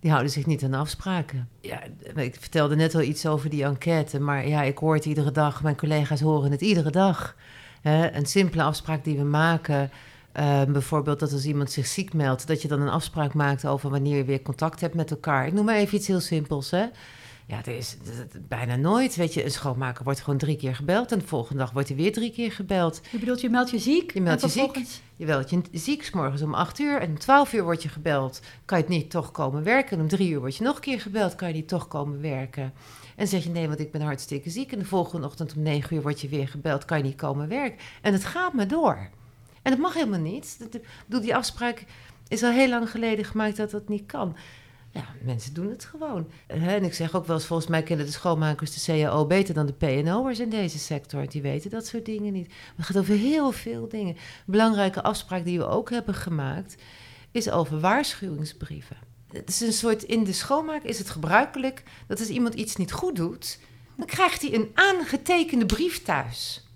[0.00, 1.48] die houden zich niet aan de afspraken.
[1.60, 1.82] Ja,
[2.14, 5.62] ik vertelde net al iets over die enquête, maar ja, ik hoor het iedere dag.
[5.62, 7.36] Mijn collega's horen het iedere dag.
[7.80, 9.90] Hè, een simpele afspraak die we maken,
[10.32, 13.90] eh, bijvoorbeeld dat als iemand zich ziek meldt, dat je dan een afspraak maakt over
[13.90, 15.46] wanneer je weer contact hebt met elkaar.
[15.46, 16.84] Ik noem maar even iets heel simpels, hè.
[17.46, 17.96] Ja, er is
[18.48, 19.16] bijna nooit.
[19.16, 21.96] Weet je, een schoonmaker wordt gewoon drie keer gebeld en de volgende dag wordt hij
[21.96, 23.00] weer drie keer gebeld.
[23.10, 24.12] Je bedoelt, je meldt je ziek?
[24.12, 24.86] Je meldt je ziek.
[25.16, 27.88] Je meldt je ziek, 's morgens om 8 uur en om 12 uur word je
[27.88, 28.40] gebeld.
[28.64, 29.96] Kan je het niet toch komen werken?
[29.96, 32.20] En om 3 uur word je nog een keer gebeld, kan je niet toch komen
[32.20, 32.72] werken?
[33.16, 34.72] En zeg je nee, want ik ben hartstikke ziek.
[34.72, 37.48] En de volgende ochtend om negen uur word je weer gebeld, kan je niet komen
[37.48, 37.78] werken.
[38.02, 39.08] En het gaat maar door.
[39.62, 40.56] En dat mag helemaal niet.
[40.58, 41.84] Dat, bedoel, die afspraak
[42.28, 44.36] is al heel lang geleden gemaakt dat dat niet kan.
[44.94, 46.30] Ja, mensen doen het gewoon.
[46.46, 49.66] En ik zeg ook wel eens, volgens mij kennen de schoonmakers de CAO beter dan
[49.66, 51.28] de PNO'ers in deze sector.
[51.28, 52.52] Die weten dat soort dingen niet.
[52.76, 54.14] het gaat over heel veel dingen.
[54.14, 56.76] Een belangrijke afspraak die we ook hebben gemaakt,
[57.30, 58.96] is over waarschuwingsbrieven.
[59.32, 62.92] Het is een soort, in de schoonmaak is het gebruikelijk dat als iemand iets niet
[62.92, 63.58] goed doet,
[63.96, 66.68] dan krijgt hij een aangetekende brief thuis.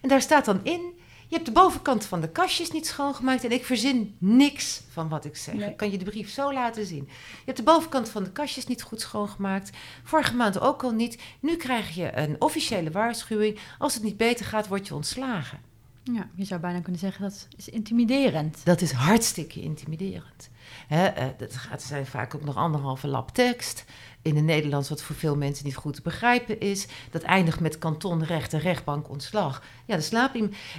[0.00, 0.99] En daar staat dan in,
[1.30, 5.24] je hebt de bovenkant van de kastjes niet schoongemaakt en ik verzin niks van wat
[5.24, 5.54] ik zeg.
[5.54, 7.04] Ik kan je de brief zo laten zien.
[7.06, 9.70] Je hebt de bovenkant van de kastjes niet goed schoongemaakt.
[10.04, 11.22] Vorige maand ook al niet.
[11.40, 13.58] Nu krijg je een officiële waarschuwing.
[13.78, 15.60] Als het niet beter gaat, word je ontslagen.
[16.02, 18.60] Ja, je zou bijna kunnen zeggen dat is intimiderend.
[18.64, 20.50] Dat is hartstikke intimiderend.
[20.86, 23.84] Hè, uh, dat gaat, zijn vaak ook nog anderhalve lap tekst
[24.22, 26.86] in het Nederlands, wat voor veel mensen niet goed te begrijpen is.
[27.10, 29.62] Dat eindigt met kantonrecht en rechtbank ontslag.
[29.86, 30.34] Ja, dan slaap.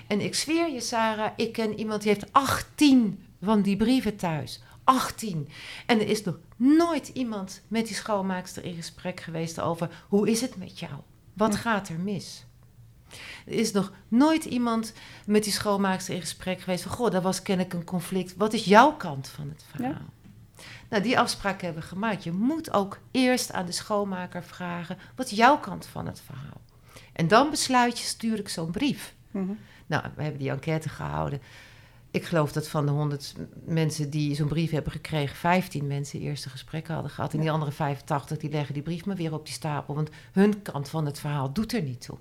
[0.07, 4.61] En ik zweer je, Sarah, ik ken iemand die heeft 18 van die brieven thuis.
[4.83, 5.49] 18.
[5.85, 10.41] En er is nog nooit iemand met die schoonmaakster in gesprek geweest over hoe is
[10.41, 10.93] het met jou?
[11.33, 12.45] Wat gaat er mis?
[13.45, 14.93] Er is nog nooit iemand
[15.25, 16.91] met die schoonmaakster in gesprek geweest van...
[16.91, 18.35] goh, daar was kennelijk een conflict.
[18.37, 19.91] Wat is jouw kant van het verhaal?
[19.91, 20.20] Ja.
[20.89, 22.23] Nou, die afspraak hebben we gemaakt.
[22.23, 26.61] Je moet ook eerst aan de schoonmaker vragen: wat jouw kant van het verhaal?
[27.13, 29.15] En dan besluit je, stuur ik zo'n brief.
[29.31, 29.51] Mhm.
[29.85, 31.41] Nou, we hebben die enquête gehouden.
[32.11, 36.49] Ik geloof dat van de 100 mensen die zo'n brief hebben gekregen, 15 mensen eerste
[36.49, 37.33] gesprekken hadden gehad.
[37.33, 39.95] En die andere 85 die leggen die brief maar weer op die stapel.
[39.95, 42.17] Want hun kant van het verhaal doet er niet toe.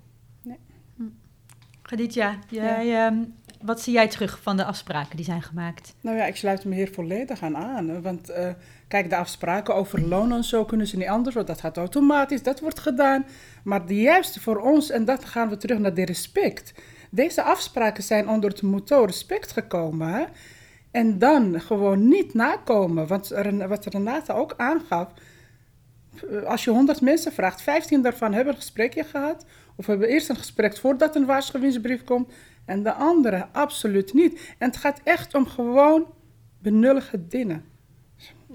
[1.91, 3.13] Khadija, jij ja.
[3.61, 5.95] Wat zie jij terug van de afspraken die zijn gemaakt?
[6.01, 8.01] Nou ja, ik sluit me hier volledig aan aan.
[8.01, 8.49] Want uh,
[8.87, 12.43] kijk, de afspraken over loon en zo kunnen ze niet anders, want dat gaat automatisch,
[12.43, 13.25] dat wordt gedaan.
[13.63, 16.73] Maar de juiste voor ons, en dat gaan we terug naar de respect.
[17.09, 20.07] Deze afspraken zijn onder het motto respect gekomen.
[20.07, 20.23] Hè?
[20.91, 23.07] En dan gewoon niet nakomen.
[23.07, 23.27] Want
[23.67, 25.07] wat Renata ook aangaf,
[26.29, 29.45] eh, als je 100 mensen vraagt, 15 daarvan hebben een gesprekje gehad.
[29.81, 32.31] Of hebben eerst een gesprek voordat een waarschuwingsbrief komt.
[32.65, 34.53] En de andere absoluut niet.
[34.57, 36.13] En het gaat echt om gewoon
[36.59, 37.65] benullige dingen.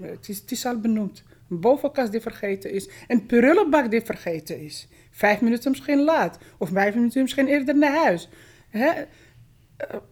[0.01, 1.23] Het is, al benoemd.
[1.51, 2.89] Een bovenkast die vergeten is.
[3.09, 4.89] Een prullenbak die vergeten is.
[5.11, 6.39] Vijf minuten misschien laat.
[6.59, 8.29] Of vijf minuten misschien eerder naar huis.
[8.69, 8.91] Hè?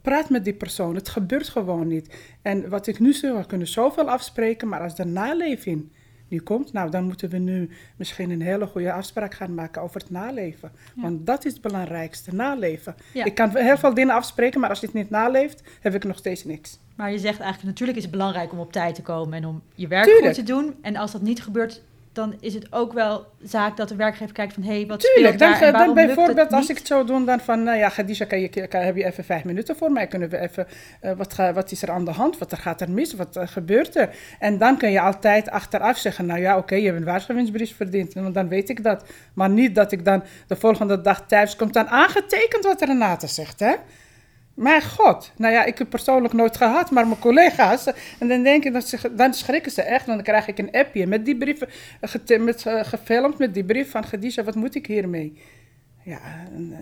[0.03, 0.95] Praat met die persoon.
[0.95, 2.15] Het gebeurt gewoon niet.
[2.43, 5.93] En wat ik nu zeg, we kunnen zoveel afspreken, maar als de naleving
[6.29, 10.01] nu komt, nou dan moeten we nu misschien een hele goede afspraak gaan maken over
[10.01, 10.73] het naleven.
[10.95, 12.95] Want dat is het belangrijkste, naleven.
[13.13, 16.17] Ik kan heel veel dingen afspreken, maar als je het niet naleeft, heb ik nog
[16.17, 16.79] steeds niks.
[16.97, 19.63] Maar je zegt eigenlijk, natuurlijk is het belangrijk om op tijd te komen en om
[19.75, 20.75] je werk goed te doen.
[20.83, 21.83] En als dat niet gebeurt,
[22.15, 24.63] dan is het ook wel zaak dat de werkgever kijkt van...
[24.63, 27.41] hé, hey, wat Tuurlijk, speelt daar dan, dan bijvoorbeeld als ik het zo doe, dan
[27.41, 27.63] van...
[27.63, 30.07] nou ja, Khadija, kan je, kan, heb je even vijf minuten voor mij?
[30.07, 30.67] Kunnen we even...
[31.03, 32.39] Uh, wat, wat is er aan de hand?
[32.39, 33.15] Wat er gaat er mis?
[33.15, 34.17] Wat uh, gebeurt er?
[34.39, 36.27] En dan kun je altijd achteraf zeggen...
[36.27, 38.15] nou ja, oké, okay, je hebt een waarschuwingsbrief verdiend.
[38.15, 39.05] Want dan weet ik dat.
[39.35, 41.73] Maar niet dat ik dan de volgende dag thuis kom...
[41.73, 43.75] dan aangetekend wat Renate zegt, hè?
[44.55, 45.31] Mijn god.
[45.37, 47.87] Nou ja, ik heb persoonlijk nooit gehad, maar mijn collega's.
[48.19, 50.07] En dan denk ik, dat ze, dan schrikken ze echt.
[50.07, 51.61] Want dan krijg ik een appje met die brief,
[52.39, 55.39] met, uh, gefilmd met die brief van Gedisha, wat moet ik hiermee?
[56.05, 56.21] Ja,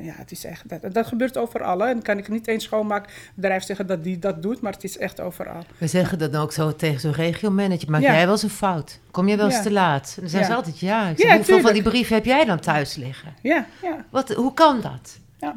[0.01, 1.85] ja, het is echt, dat, dat gebeurt overal.
[1.85, 5.21] En kan ik niet eens schoonmaakbedrijf zeggen dat die dat doet, maar het is echt
[5.21, 5.65] overal.
[5.79, 7.91] We zeggen dat ook zo tegen zo'n regiomanager.
[7.91, 9.01] Maak jij wel eens een fout?
[9.11, 10.13] Kom je wel eens te laat?
[10.17, 11.09] En dan zeggen ze altijd ja.
[11.09, 13.35] Ik zeg, hoeveel van die brieven heb jij dan thuis liggen?
[13.43, 14.05] Ja, ja.
[14.11, 15.19] Wat, hoe kan dat?
[15.39, 15.55] Ja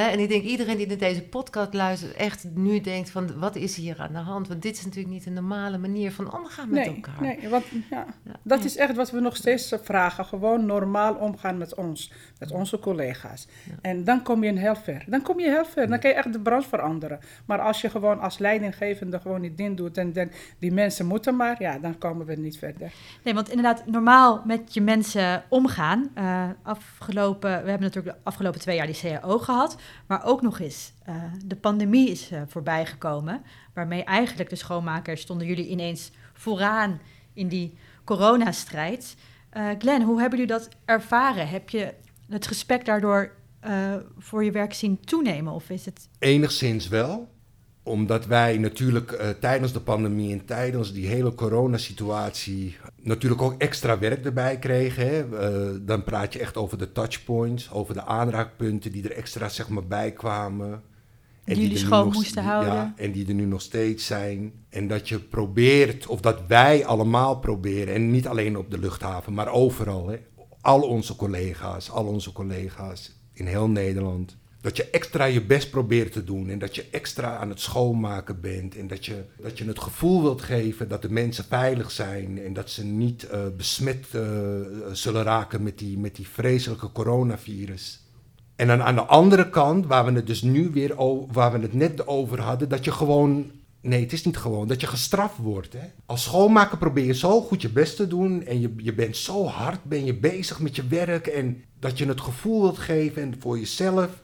[0.00, 3.76] en ik denk iedereen die naar deze podcast luistert, echt nu denkt van wat is
[3.76, 4.48] hier aan de hand?
[4.48, 7.20] Want dit is natuurlijk niet een normale manier van omgaan met elkaar.
[7.20, 8.06] Nee, want, ja,
[8.42, 10.24] dat is echt wat we nog steeds vragen.
[10.24, 13.46] Gewoon normaal omgaan met ons, met onze collega's.
[13.80, 15.04] En dan kom je heel ver.
[15.06, 15.88] Dan kom je heel ver.
[15.88, 17.20] Dan kan je echt de branche veranderen.
[17.44, 21.36] Maar als je gewoon als leidinggevende gewoon niet ding doet en denkt, die mensen moeten
[21.36, 22.92] maar, ja, dan komen we niet verder.
[23.24, 26.10] Nee, want inderdaad, normaal met je mensen omgaan.
[26.18, 29.76] Uh, afgelopen, we hebben natuurlijk de afgelopen twee jaar die CAO gehad.
[30.06, 33.42] Maar ook nog eens, uh, de pandemie is uh, voorbij gekomen.
[33.74, 37.00] Waarmee eigenlijk de schoonmakers stonden jullie ineens vooraan
[37.32, 39.16] in die coronastrijd.
[39.78, 41.48] Glenn, hoe hebben jullie dat ervaren?
[41.48, 41.94] Heb je
[42.32, 43.32] het respect daardoor
[44.18, 45.52] voor je werk zien toenemen?
[45.52, 46.08] Of is het...
[46.18, 47.32] Enigszins wel
[47.82, 53.98] omdat wij natuurlijk uh, tijdens de pandemie en tijdens die hele coronasituatie natuurlijk ook extra
[53.98, 55.06] werk erbij kregen.
[55.06, 55.24] Hè.
[55.24, 59.68] Uh, dan praat je echt over de touchpoints, over de aanraakpunten die er extra zeg
[59.68, 60.82] maar, bij kwamen.
[61.44, 62.72] En die jullie schoon moesten houden.
[62.72, 64.52] Ja, en die er nu nog steeds zijn.
[64.68, 69.34] En dat je probeert, of dat wij allemaal proberen, en niet alleen op de luchthaven,
[69.34, 70.08] maar overal.
[70.08, 70.16] Hè.
[70.62, 74.36] Al onze collega's, al onze collega's in heel Nederland.
[74.60, 78.40] Dat je extra je best probeert te doen en dat je extra aan het schoonmaken
[78.40, 78.76] bent.
[78.76, 82.52] En dat je, dat je het gevoel wilt geven dat de mensen veilig zijn en
[82.52, 84.22] dat ze niet uh, besmet uh,
[84.92, 88.00] zullen raken met die, met die vreselijke coronavirus.
[88.56, 90.94] En dan aan de andere kant, waar we het dus nu weer
[91.32, 93.50] waar we het net over hadden, dat je gewoon
[93.82, 95.72] Nee, het is niet gewoon dat je gestraft wordt.
[95.72, 95.86] Hè?
[96.06, 99.46] Als schoonmaker probeer je zo goed je best te doen en je, je bent zo
[99.46, 103.34] hard ben je bezig met je werk en dat je het gevoel wilt geven en
[103.38, 104.22] voor jezelf,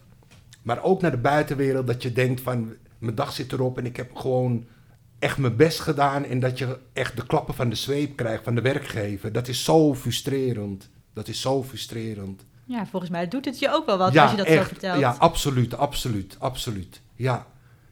[0.62, 3.96] maar ook naar de buitenwereld dat je denkt van mijn dag zit erop en ik
[3.96, 4.66] heb gewoon
[5.18, 8.54] echt mijn best gedaan en dat je echt de klappen van de zweep krijgt van
[8.54, 9.32] de werkgever.
[9.32, 10.90] Dat is zo frustrerend.
[11.12, 12.44] Dat is zo frustrerend.
[12.64, 15.00] Ja, volgens mij doet het je ook wel wat als je dat zo vertelt.
[15.00, 17.00] Ja, absoluut, absoluut, absoluut.
[17.14, 17.46] Ja.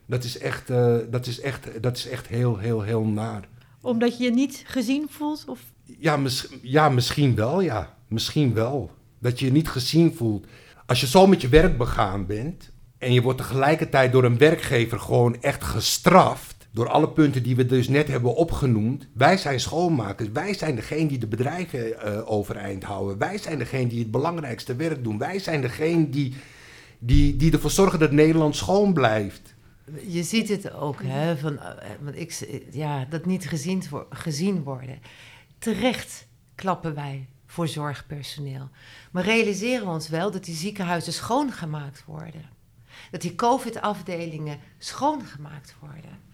[0.06, 3.48] Dat is echt, uh, dat is echt, dat is echt heel, heel, heel naar.
[3.80, 5.44] Omdat je je niet gezien voelt?
[5.48, 5.60] Of?
[5.98, 7.96] Ja, mis, ja, misschien wel, ja.
[8.08, 8.90] Misschien wel.
[9.18, 10.46] Dat je je niet gezien voelt.
[10.86, 15.00] Als je zo met je werk begaan bent en je wordt tegelijkertijd door een werkgever
[15.00, 16.54] gewoon echt gestraft.
[16.70, 19.06] Door alle punten die we dus net hebben opgenoemd.
[19.12, 20.30] Wij zijn schoonmakers.
[20.32, 23.18] Wij zijn degene die de bedrijven uh, overeind houden.
[23.18, 25.18] Wij zijn degene die het belangrijkste werk doen.
[25.18, 26.34] Wij zijn degene die,
[26.98, 29.54] die, die ervoor zorgen dat Nederland schoon blijft.
[30.06, 34.98] Je ziet het ook, hè, van, eh, want ik, ja, dat niet gezien, gezien worden.
[35.58, 38.68] Terecht klappen wij voor zorgpersoneel.
[39.10, 42.48] Maar realiseren we ons wel dat die ziekenhuizen schoongemaakt worden.
[43.10, 46.24] Dat die COVID-afdelingen schoongemaakt worden.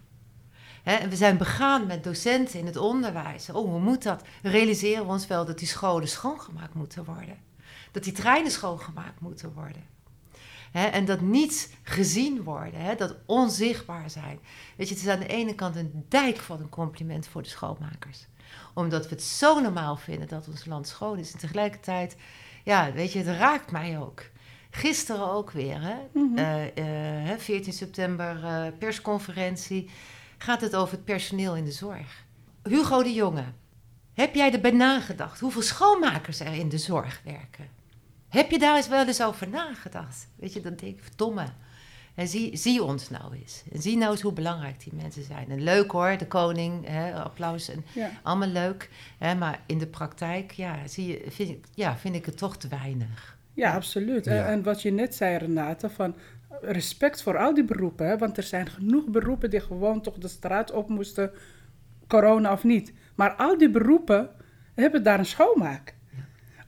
[0.83, 3.49] en we zijn begaan met docenten in het onderwijs.
[3.49, 4.23] Oh, hoe moet dat?
[4.41, 7.37] Realiseren we ons wel dat die scholen schoongemaakt moeten worden.
[7.91, 9.92] Dat die treinen schoongemaakt moeten worden
[10.73, 14.39] en dat niet gezien worden, dat onzichtbaar zijn.
[14.75, 17.49] Weet je, het is aan de ene kant een dijk van een compliment voor de
[17.49, 18.27] schoonmakers.
[18.73, 21.33] Omdat we het zo normaal vinden dat ons land schoon is.
[21.33, 22.15] En tegelijkertijd,
[22.63, 24.21] ja, weet je, het raakt mij ook.
[24.69, 25.95] Gisteren ook weer, hè?
[26.13, 26.41] Mm
[27.37, 29.89] 14 september, uh, persconferentie.
[30.37, 32.25] Gaat het over het personeel in de zorg?
[32.63, 33.45] Hugo de Jonge,
[34.13, 37.82] heb jij erbij nagedacht hoeveel schoonmakers er in de zorg werken?
[38.33, 40.27] Heb je daar eens wel eens over nagedacht?
[40.35, 41.45] Weet je, dan denk ik, verdomme.
[42.15, 43.63] En zie, zie ons nou eens.
[43.71, 45.49] En zie nou eens hoe belangrijk die mensen zijn.
[45.49, 47.85] En leuk hoor, de koning, hè, applaus en
[48.23, 48.89] allemaal leuk.
[49.17, 52.57] Hè, maar in de praktijk, ja, zie je, vind, ik, ja, vind ik het toch
[52.57, 53.37] te weinig.
[53.53, 54.27] Ja, absoluut.
[54.27, 56.15] En wat je net zei, Renate, van
[56.61, 58.07] respect voor al die beroepen.
[58.07, 61.31] Hè, want er zijn genoeg beroepen die gewoon toch de straat op moesten,
[62.07, 62.93] corona of niet.
[63.15, 64.29] Maar al die beroepen
[64.73, 65.95] hebben daar een schoonmaak.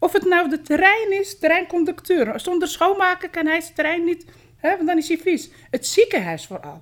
[0.06, 2.40] Of het nou de terrein is, terreinconducteur.
[2.40, 4.26] Zonder schoonmaken kan hij zijn terrein niet,
[4.58, 5.50] hè, want dan is hij vies.
[5.70, 6.82] Het ziekenhuis vooral.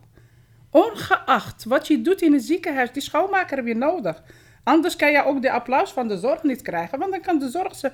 [0.72, 4.24] Ongeacht wat je doet in het ziekenhuis, die schoonmaker heb je nodig.
[4.64, 7.50] Anders kan je ook de applaus van de zorg niet krijgen, want dan kan de
[7.50, 7.92] zorg ze.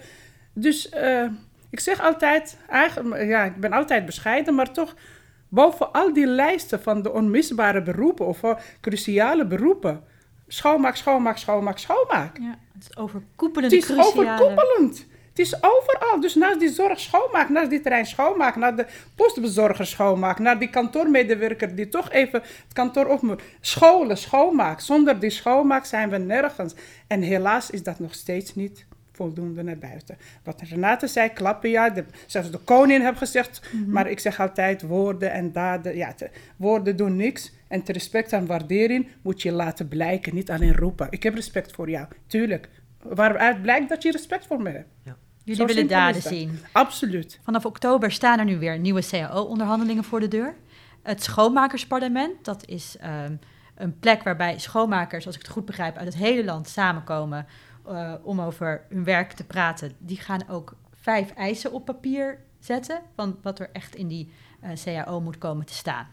[0.54, 1.26] Dus uh,
[1.70, 4.96] ik zeg altijd, eigenlijk, ja, ik ben altijd bescheiden, maar toch
[5.50, 8.42] boven al die lijsten van de onmisbare beroepen of
[8.82, 10.04] cruciale beroepen.
[10.48, 12.38] Schoonmaak, schoonmaak, schoonmaak, schoonmaak.
[12.38, 13.72] Ja, het is overkoepelend.
[13.72, 15.08] Het is overkoepelend.
[15.40, 16.20] Het is overal.
[16.20, 20.70] Dus naast die zorg schoonmaak, naast die terrein schoonmaak, naar de postbezorger schoonmaak, naar die
[20.70, 23.42] kantoormedewerker die toch even het kantoor op moet.
[23.62, 24.80] Scholen schoonmaak.
[24.80, 26.74] Zonder die schoonmaak zijn we nergens.
[27.08, 30.18] En helaas is dat nog steeds niet voldoende naar buiten.
[30.44, 33.92] Wat Renate zei, klappen ja, de, zelfs de koning heeft gezegd, mhm.
[33.92, 36.16] maar ik zeg altijd woorden en daden, ja,
[36.56, 37.52] woorden doen niks.
[37.68, 41.08] En te respect en waardering moet je laten blijken, niet alleen roepen.
[41.10, 42.70] Ik heb respect voor jou, tuurlijk.
[43.02, 44.90] Waaruit blijkt dat je respect voor me hebt.
[45.04, 45.18] Ja.
[45.58, 46.60] Jullie willen daden zien.
[46.72, 47.40] Absoluut.
[47.44, 50.56] Vanaf oktober staan er nu weer nieuwe CAO-onderhandelingen voor de deur.
[51.04, 53.36] Het schoonmakersparlement, dat is ehm,
[53.76, 57.46] een plek waarbij schoonmakers, als ik het goed begrijp, uit het hele land samenkomen
[57.88, 59.92] uh, om over hun werk te praten.
[59.98, 64.32] Die gaan ook vijf eisen op papier zetten van wat er echt in die
[64.64, 66.08] uh, CAO moet komen te staan.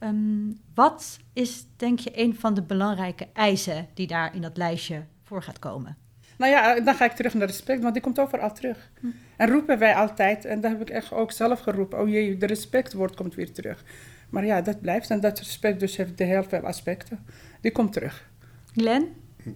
[0.00, 5.04] Um, wat is, denk je, een van de belangrijke eisen die daar in dat lijstje
[5.22, 5.96] voor gaat komen?
[6.36, 8.90] Nou ja, dan ga ik terug naar respect, want die komt overal terug.
[9.00, 9.06] Hm.
[9.36, 12.46] En roepen wij altijd, en dat heb ik echt ook zelf geroepen, oh jee, de
[12.46, 13.84] respectwoord komt weer terug.
[14.30, 17.18] Maar ja, dat blijft en dat respect dus heeft heel veel aspecten.
[17.60, 18.28] Die komt terug.
[18.72, 19.08] Glen?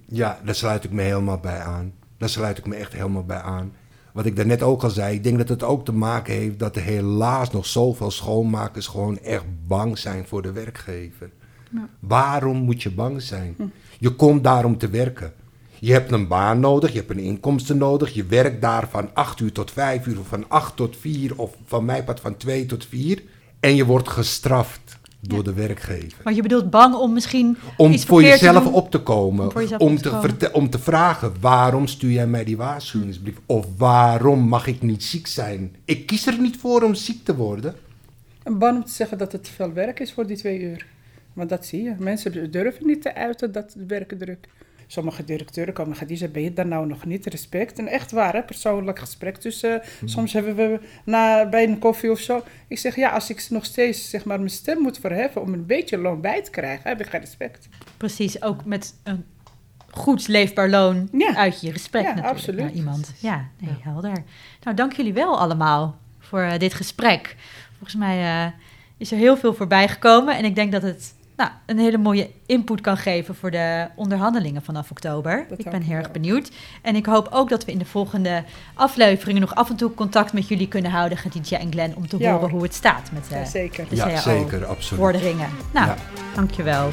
[0.06, 1.92] Ja, daar sluit ik me helemaal bij aan.
[2.18, 3.72] Daar sluit ik me echt helemaal bij aan.
[4.12, 6.76] Wat ik daarnet ook al zei, ik denk dat het ook te maken heeft dat
[6.76, 11.30] er helaas nog zoveel schoonmakers gewoon echt bang zijn voor de werkgever.
[11.70, 11.88] Ja.
[11.98, 13.54] Waarom moet je bang zijn?
[13.56, 13.66] Hm.
[13.98, 15.32] Je komt daar om te werken.
[15.80, 18.14] Je hebt een baan nodig, je hebt een inkomsten nodig.
[18.14, 21.50] Je werkt daar van 8 uur tot 5 uur, of van 8 tot 4, of
[21.66, 23.22] van mij pad van 2 tot 4.
[23.60, 24.98] En je wordt gestraft.
[25.22, 25.44] door Ja.
[25.44, 26.18] de werkgever.
[26.24, 28.72] Want je bedoelt bang om misschien Om iets voor te jezelf doen.
[28.72, 29.46] op te komen.
[29.78, 30.20] Om te te, komen.
[30.30, 33.36] verte- om te vragen, waarom stuur jij mij die waarschuwingsbrief?
[33.46, 35.74] Of waarom mag ik niet ziek zijn?
[35.84, 37.74] Ik kies er niet voor om ziek te worden.
[38.42, 40.86] En bang om te zeggen dat het te veel werk is voor die twee uur.
[41.32, 41.94] Want dat zie je.
[41.98, 44.48] Mensen durven niet te uiten dat het werken druk.
[44.92, 47.26] Sommige directeuren komen gaan die zeggen, ben je daar nou nog niet?
[47.26, 47.78] Respect.
[47.78, 48.42] En echt waar, hè?
[48.42, 49.82] persoonlijk gesprek tussen.
[50.04, 52.42] Soms hebben we na, bij een koffie of zo.
[52.68, 55.66] Ik zeg, ja, als ik nog steeds zeg maar, mijn stem moet verheffen om een
[55.66, 57.68] beetje loon bij te krijgen, heb ik geen respect.
[57.96, 59.24] Precies, ook met een
[59.90, 61.34] goed leefbaar loon Ja.
[61.36, 62.60] uit je respect Ja, natuurlijk absoluut.
[62.60, 63.12] naar iemand.
[63.18, 63.90] Ja, nee, Ja.
[63.90, 64.22] helder.
[64.62, 67.36] Nou, dank jullie wel allemaal voor eh, dit gesprek.
[67.78, 68.52] Volgens mij eh,
[68.96, 72.30] is er heel veel voorbij gekomen en ik denk dat het nou, een hele mooie
[72.46, 75.46] input kan geven voor de onderhandelingen vanaf oktober.
[75.48, 76.50] Dat ik ben heel erg benieuwd.
[76.82, 80.32] En ik hoop ook dat we in de volgende afleveringen nog af en toe contact
[80.32, 82.50] met jullie kunnen houden, Khadija en Glenn, om te Ja, horen hoor.
[82.50, 83.86] hoe het staat met Ja, de, zeker.
[83.88, 85.02] de ja, zeker, absoluut.
[85.02, 85.48] vorderingen.
[85.72, 85.94] Nou, Ja.
[86.34, 86.88] dankjewel.